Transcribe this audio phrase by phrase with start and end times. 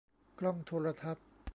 [0.39, 1.27] กล้องโทรทัศน์